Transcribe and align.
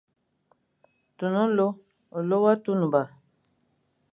Tun 1.17 1.33
nlô, 1.51 1.67
nlô 2.21 2.37
wa 2.45 2.53
tunba. 2.63 3.01